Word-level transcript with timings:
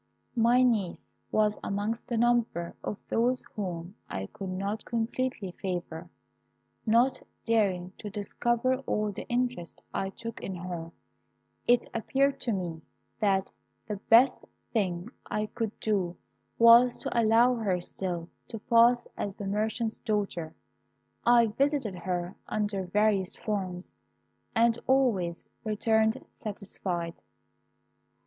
"My 0.35 0.63
niece 0.63 1.07
was 1.31 1.59
amongst 1.63 2.07
the 2.07 2.17
number 2.17 2.75
of 2.83 2.97
those 3.07 3.43
whom 3.53 3.93
I 4.09 4.25
could 4.33 4.49
not 4.49 4.83
completely 4.83 5.51
favour. 5.51 6.09
Not 6.87 7.21
daring 7.45 7.91
to 7.99 8.09
discover 8.09 8.77
all 8.87 9.11
the 9.11 9.27
interest 9.29 9.83
I 9.93 10.09
took 10.09 10.41
in 10.41 10.55
her, 10.55 10.91
it 11.67 11.85
appeared 11.93 12.39
to 12.39 12.51
me 12.51 12.81
that 13.19 13.51
the 13.87 13.97
best 13.97 14.43
thing 14.73 15.09
I 15.27 15.45
could 15.45 15.79
do 15.79 16.17
was 16.57 16.97
to 17.01 17.15
allow 17.21 17.53
her 17.57 17.79
still 17.79 18.27
to 18.47 18.57
pass 18.57 19.05
as 19.15 19.35
the 19.35 19.45
merchant's 19.45 19.97
daughter. 19.99 20.55
I 21.27 21.45
visited 21.45 21.93
her 21.93 22.35
under 22.47 22.87
various 22.87 23.35
forms, 23.35 23.93
and 24.55 24.79
always 24.87 25.47
returned 25.63 26.25
satisfied. 26.33 27.21